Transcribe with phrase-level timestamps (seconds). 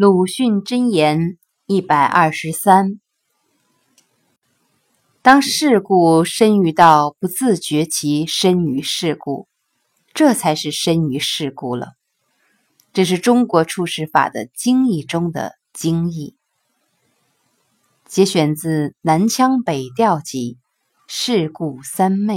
[0.00, 3.00] 鲁迅箴言一百二十三：
[5.22, 9.48] 当事故深于到不自觉其深于事故，
[10.14, 11.94] 这才是深于事故了。
[12.92, 16.36] 这是中国处事法的精义中的精义。
[18.06, 20.58] 节选自《南腔北调集·
[21.12, 22.34] 事故三昧》。